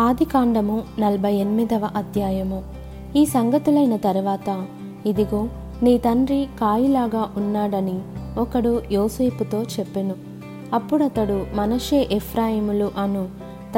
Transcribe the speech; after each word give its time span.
ఆదికాండము 0.00 0.82
నలభై 0.98 1.34
ఎనిమిదవ 1.34 1.90
అధ్యాయము. 1.96 2.62
ఈ 3.16 3.26
సంగతులైన 3.26 3.96
తరువాత 3.96 4.66
ఇదిగో 5.06 5.48
నీ 5.82 5.98
తండ్రి 5.98 6.48
కాయిలాగా 6.60 7.32
ఉన్నాడని 7.36 8.00
ఒకడు 8.38 8.82
యోసేపుతో 8.92 9.62
చెప్పెను. 9.62 10.14
అప్పుడతడు 10.72 11.46
మనషే 11.54 12.08
ఎఫ్రాయిములు 12.12 12.90
అను 12.98 13.28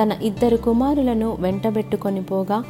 తన 0.01 0.13
ఇద్దరు 0.23 0.57
కుమారులను 0.57 1.37
వెంటబెట్టుకొని 1.41 2.23
పోగా 2.23 2.65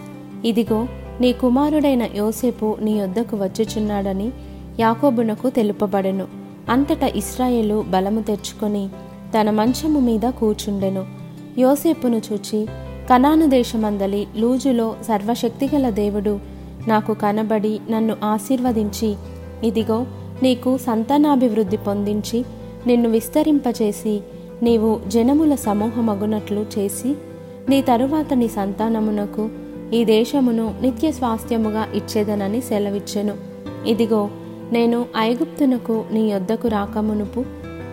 ఇదిగో 0.44 0.86
నీ 1.20 1.32
కుమారుడైన 1.32 2.08
యోసేపు 2.16 2.76
నీ 2.80 2.92
యొద్దకు 2.92 3.36
వచ్చుచున్నాడని 3.36 4.32
యాకోబునకు 4.80 5.50
తెలుపబడెను. 5.50 6.26
అంతటా 6.70 7.06
ఇస్రాయేలు 7.06 7.84
బలము 7.88 8.20
తెచ్చుకొని 8.20 8.88
తన 9.40 9.50
మంచము 9.50 10.00
మీద 10.00 10.28
కూర్చుండెను. 10.28 11.06
యోసేపును 11.58 12.20
చూచి 12.32 12.66
కనాను 13.10 13.46
దేశమందలి 13.46 14.26
లూజులో 14.36 14.96
సర్వశక్తిగల 15.02 15.90
దేవుడు. 15.90 16.38
నాకు 16.88 17.14
కనబడి 17.14 17.80
నన్ను 17.90 18.16
ఆశీర్వదించి 18.24 19.14
ఇదిగో 19.64 20.06
నీకు 20.42 20.78
సంతానాభివృద్ధి 20.78 21.76
పొందించి 21.76 22.44
నిన్ను 22.86 23.08
విస్తరింపచేసి 23.08 24.20
నీవు 24.62 25.00
జనముల 25.08 25.54
సమూహమగునట్లు 25.54 26.66
చేసి 26.78 27.14
నీ 27.68 27.82
తరువాత 27.82 28.34
నీ 28.34 28.48
సంతానమునకు 28.48 29.48
ఈ 29.94 30.04
దేశమును 30.04 30.74
నిత్య 30.82 31.10
స్వాస్థ్యముగా 31.10 31.86
ఇచ్చేదనని 31.94 32.60
సెలవిచ్చెను. 32.60 33.34
ఇదిగో 33.86 34.30
నేను 34.72 35.04
ఐగుప్తునకు 35.16 36.04
నీ 36.12 36.32
యొద్దకు 36.32 36.68
రాకమునుపు 36.68 37.44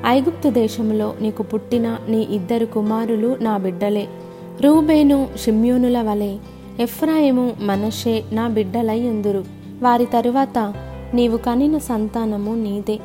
ఐగుప్తు 0.06 0.50
దేశములో 0.50 1.14
నీకు 1.22 1.44
పుట్టిన 1.44 1.98
నీ 2.10 2.28
ఇద్దరు 2.32 2.66
కుమారులు 2.66 3.38
నా 3.42 3.58
బిడ్డలే. 3.58 4.08
రూబేను 4.62 5.28
షిమ్యోనుల 5.38 6.02
వలె 6.02 6.38
ఎఫ్రాయిము 6.80 7.54
మనషే 7.62 8.24
నా 8.32 8.48
బిడ్డలై 8.48 9.10
ఉందురు. 9.10 9.46
వారి 9.82 10.06
తరువాత 10.06 10.74
నీవు 11.14 11.38
కనిన 11.38 11.78
సంతానము 11.78 12.56
నీదే. 12.56 13.00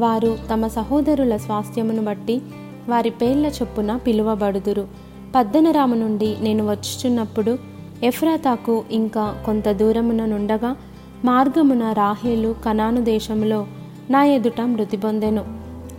వారు 0.00 0.38
తమ 0.50 0.66
సహోదరుల 0.66 1.36
స్వాస్థ్యమును 1.36 2.04
బట్టి 2.04 2.42
వారి 2.88 3.10
పేర్ల 3.10 3.46
చొప్పున 3.46 3.96
పిలువబడుదురు. 3.96 4.88
పద్దనరాము 5.34 5.94
నుండి 5.94 6.36
నేను 6.40 6.70
వచ్చుచున్నప్పుడు 6.70 7.58
ఎఫ్రాతాకు 8.02 8.84
ఇంకా 8.90 9.42
కొంత 9.46 9.68
దూరమున 9.68 10.24
నుండగా 10.24 10.76
మార్గమున 11.24 11.92
రాహేలు 11.92 12.54
కనాను 12.64 13.00
దేశములో 13.00 13.66
నా 14.10 14.24
ఎదుట 14.24 14.60
మృతి 14.60 14.96
పొందెను. 14.96 15.44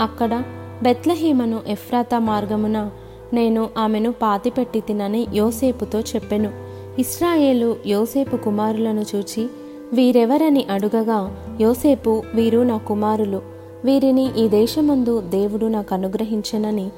అక్కడ 0.02 0.44
బెత్లహీమను 0.83 1.59
ఎఫ్రాతా 1.67 2.19
మార్గమున 2.19 2.89
నేను 3.33 3.70
ఆమెను 3.78 4.11
పాతిపెట్టి 4.11 4.80
తినని 4.80 5.28
యోసేపుతో 5.33 6.00
చెప్పెను. 6.00 6.52
ఇస్రాయేలు 7.00 7.75
యోసేపు 7.88 8.38
కుమారులను 8.38 9.06
చూచి 9.16 9.50
వీరెవరని 9.94 10.66
అడుగగా? 10.72 11.38
యోసేపు 11.61 12.23
వీరు 12.36 12.59
నా 12.59 12.78
కుమారులు. 12.78 13.42
వీరిని 13.86 14.39
ఈ 14.39 14.48
దేశమందు 14.48 15.22
దేవుడు 15.22 15.66
నాకు 15.66 15.94
అనుగ్రహించనని 15.94 16.89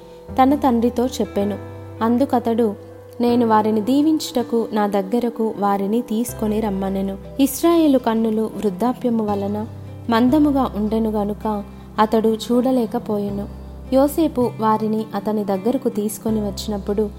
తన 0.42 0.56
తండ్రితో 0.56 1.06
చెప్పెను. 1.06 1.58
అందుకతడు 2.04 2.76
నేను 3.22 3.48
వారిని 3.48 3.82
దీవించుటకు 3.82 4.68
నా 4.74 4.88
దగ్గరకు 4.88 5.54
వారిని 5.58 6.02
తీసుకొని 6.02 6.60
రమ్మనెను. 6.60 7.18
ఇస్రాయేలు 7.40 8.00
కన్నులు 8.00 8.42
వృద్ధాప్యము 8.42 9.26
వలన 9.26 9.68
మందముగా 10.10 10.72
ఉండెను 10.76 11.12
గనుక 11.12 11.64
అతడు 12.00 12.30
చూడలేకపోయెను. 12.30 13.69
యోసేపు 13.94 14.52
వారిని 14.60 15.06
అతని 15.16 15.44
దగ్గరకు 15.44 15.90
తీసుకొని 15.90 16.40
వచ్చినప్పుడు 16.40 17.10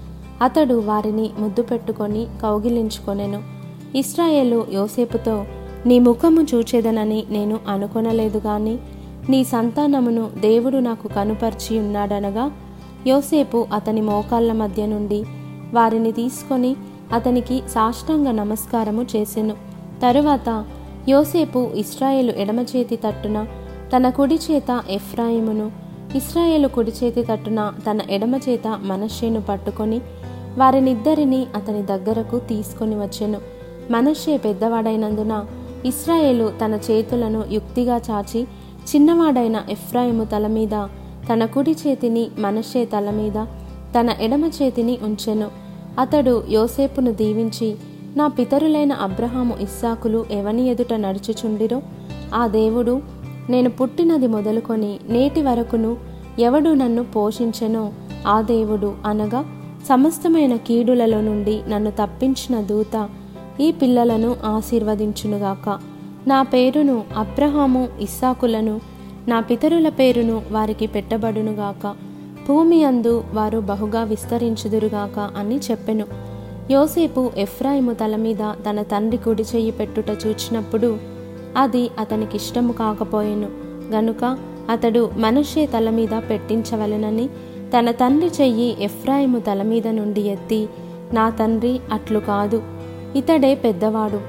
అతడు 0.41 0.73
వారిని 0.73 1.29
ముద్దు 1.39 1.61
పెట్టుకొని 1.61 2.27
కౌగిలించుకొనెను. 2.41 3.43
ఇస్రాయేలు 3.97 4.65
యోసేపుతో 4.73 5.45
నీ 5.85 5.99
ముఖము 5.99 6.41
చూచేదనని 6.41 7.23
నేను 7.29 7.59
అనుకొనలేదు 7.67 8.37
గాని 8.37 8.77
నీ 9.29 9.43
సంతానమును 9.43 10.29
దేవుడు 10.39 10.77
నాకు 10.77 11.07
కనుపర్చి 11.07 11.79
ఉన్నాడనగా 11.79 12.51
యోసేపు 13.07 13.67
అతని 13.73 14.01
మోకాళ్ళ 14.01 14.51
మధ్య 14.51 14.85
నుండి 14.85 15.25
వారిని 15.73 16.11
తీసుకొని 16.11 16.75
అతనికి 17.13 17.63
సాష్టాంగ 17.69 18.31
నమస్కారము 18.31 19.05
చేసెను. 19.15 19.53
తరువాత 20.03 20.65
యోసేపు 21.09 21.69
ఇస్రాయేలు 21.75 22.31
ఎడమ 22.31 22.59
చేతి 22.59 22.95
తట్టున 22.95 23.47
తన 23.95 24.09
కుడి 24.09 24.35
చేత 24.35 24.81
ఎఫ్రాయిమును 24.89 25.71
ఇస్రాయేలు 26.15 26.67
కుడి 26.67 26.91
చేతి 27.03 27.23
తట్టున 27.23 27.73
తన 27.91 28.01
ఎడమ 28.09 28.35
చేత 28.35 28.67
మనషేను 28.67 29.41
పట్టుకొని 29.41 30.01
వారినిద్దరిని 30.57 31.47
అతని 31.55 31.83
దగ్గరకు 31.83 32.39
తీసుకొని 32.39 32.95
వచ్చెను. 32.95 33.39
మనషే 33.91 34.37
పెద్దవాడైనందున 34.37 35.45
ఇస్రాయేలు 35.85 36.53
తన 36.65 36.79
చేతులను 36.91 37.43
యుక్తిగా 37.51 38.01
చాచి 38.11 38.47
చిన్నవాడైన 38.89 39.63
ఎఫ్రాయిము 39.69 40.23
తల 40.23 40.47
మీద 40.47 40.87
తన 41.33 41.45
కుడి 41.45 41.75
చేతిని 41.87 42.31
మనషే 42.39 42.85
తల 42.85 43.09
మీద 43.09 43.45
తన 43.99 44.15
ఎడమ 44.21 44.45
చేతిని 44.45 44.99
ఉంచెను. 45.03 45.47
అతడు 45.99 46.43
యోసేపును 46.49 47.11
దీవించి 47.11 47.75
నా 48.15 48.27
పితరులైన 48.27 48.93
అబ్రహాము 48.93 49.57
ఇస్సాకులు 49.61 50.25
ఎవని 50.31 50.67
ఎదుట 50.67 50.93
నడుచుచుండిరో 50.93 51.81
ఆ 52.35 52.47
దేవుడు 52.47 53.20
నేను 53.51 53.69
పుట్టినది 53.69 54.27
మొదలుకొని 54.27 54.99
నేటి 55.09 55.41
వరకును 55.41 55.97
ఎవడు 56.39 56.69
నన్ను 56.69 57.03
పోషించెనో? 57.03 57.91
ఆ 58.27 58.41
దేవుడు 58.41 58.93
అనగా 59.05 59.45
సమస్తమైన 59.89 60.55
కీడులలో 60.55 61.21
నుండి 61.21 61.61
నన్ను 61.67 61.91
తప్పించిన 61.91 62.61
దూత 62.61 63.09
ఈ 63.59 63.71
పిల్లలను 63.71 64.35
ఆశీర్వదించునుగాక. 64.45 65.79
నా 66.27 66.43
పేరును 66.43 67.03
అబ్రహాము 67.17 67.87
ఇస్సాకులను 67.99 68.81
నా 69.27 69.39
పితరుల 69.39 69.89
పేరును 69.89 70.41
వారికి 70.51 70.87
పెట్టబడునుగాక. 70.87 71.95
భూమి 72.47 72.83
అందు 72.83 73.23
వారు 73.33 73.59
బహుగా 73.59 74.03
విస్తరించుదురుగాక 74.03 75.31
అని 75.37 75.57
చెప్పెను. 75.71 76.05
యోసేపు 76.71 77.31
ఎఫ్రాయిము 77.37 77.93
తల 77.93 78.15
మీద 78.15 78.53
తన 78.69 78.81
తండ్రి 78.81 79.17
కుడి 79.17 79.43
చెయ్యి 79.55 79.71
పెట్టుట 79.71 80.09
చూచినప్పుడు 80.27 81.10
అది 81.57 81.89
అతనికి 81.99 82.35
ఇష్టము 82.35 82.73
కాకపోయెను. 82.73 83.47
గనుక 83.91 84.37
అతడు 84.69 85.11
మనషే 85.17 85.65
తల 85.65 85.89
మీద 85.89 86.21
పెట్టించవలెనని 86.29 87.27
తన 87.79 87.91
తండ్రి 87.91 88.31
చెయ్యి 88.41 88.83
ఎఫ్రాయిము 88.83 89.39
తల 89.39 89.61
మీద 89.61 89.87
నుండి 89.87 90.21
ఎత్తి 90.21 90.69
నా 91.13 91.29
తండ్రి 91.29 91.79
అట్లు 91.91 92.19
కాదు. 92.19 92.63
ఇతడే 93.15 93.55
పెద్దవాడు. 93.55 94.19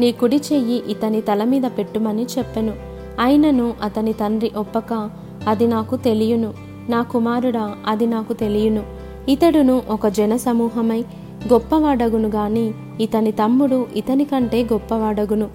నీ 0.00 0.12
కుడి 0.12 0.36
చెయ్యి 0.36 0.82
ఇతని 0.88 1.20
తల 1.20 1.44
మీద 1.44 1.62
పెట్టుమని 1.62 2.26
చెప్పెను. 2.38 2.72
అయినను 3.20 3.74
అతని 3.82 4.12
తండ్రి 4.12 4.50
ఒప్పక 4.56 5.10
అది 5.48 5.66
నాకు 5.66 5.96
తెలియను. 5.96 6.54
నా 6.88 7.02
కుమారుడా 7.02 7.74
అది 7.86 8.06
నాకు 8.06 8.32
తెలియను. 8.32 8.82
ఇతడును 9.28 9.82
ఒక 9.88 10.06
జన 10.06 10.36
సమూహమై 10.36 11.04
గొప్పవాడగును 11.52 12.28
గాని 12.28 12.74
ఇతని 13.00 13.32
తమ్ముడు 13.32 13.86
ఇతని 13.96 14.24
కంటే 14.24 14.68
గొప్పవాడగును. 14.72 15.48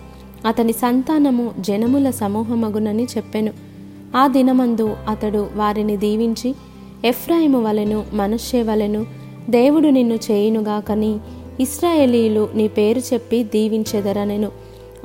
అతని 0.46 0.74
సంతానము 0.74 1.52
జనముల 1.60 2.10
సమూహమగునని 2.10 3.04
చెప్పెను. 3.04 3.54
ఆ 4.16 4.28
దినమందు 4.28 4.96
అతడు 5.08 5.48
వారిని 5.56 5.98
దీవించి 5.98 6.56
ఎఫ్రాయిము 7.06 7.64
వలెను 7.64 8.04
మనషే 8.14 8.62
వలెను 8.62 9.06
దేవుడు 9.50 9.88
నిన్ను 9.88 10.16
చేయునుగాకని 10.16 11.18
ఇస్రాయేలీలు 11.60 12.50
నీ 12.56 12.68
పేరు 12.68 13.00
చెప్పి 13.00 13.44
దీవించెదరనెను. 13.44 14.52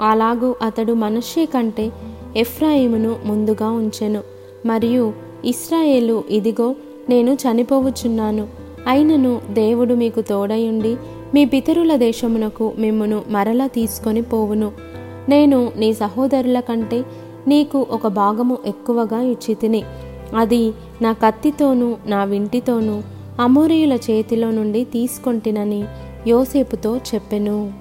అలాగూ 0.00 0.54
అతడు 0.62 0.92
మనషే 0.92 1.44
కంటే 1.44 1.92
ఎఫ్రాయిమును 2.36 3.16
ముందుగా 3.24 3.70
ఉంచెను. 3.70 4.22
మరియు 4.66 5.12
ఇస్రాయేలు 5.44 6.24
ఇదిగో 6.30 6.74
నేను 7.08 7.32
చనిపోవుచున్నాను. 7.32 8.48
అయినను 8.86 9.40
దేవుడు 9.50 9.94
మీకు 9.94 10.20
తోడయుండి 10.20 10.96
మీ 11.34 11.44
పితరుల 11.44 11.96
దేశమునకు 11.96 12.72
మిమ్మును 12.78 13.22
మరలా 13.28 13.66
తీసుకొని 13.66 14.22
పోవును. 14.22 14.72
నేను 15.28 15.72
నీ 15.76 15.92
సహోదరుల 15.92 16.60
కంటే 16.60 17.04
నీకు 17.48 17.86
ఒక 17.90 18.06
భాగము 18.06 18.58
ఎక్కువగా 18.66 19.20
ఇచ్చి 19.22 19.54
తిని 19.54 19.82
అది 20.36 20.72
నా 21.02 21.12
కత్తితోనూ 21.12 21.96
నా 22.06 22.24
వింటితోనూ 22.24 23.02
అమోరియుల 23.40 23.92
చేతిలో 23.92 24.50
నుండి 24.50 24.84
తీసుకొంటినని 24.84 25.84
యోసేపుతో 26.26 26.96
చెప్పెను. 26.96 27.72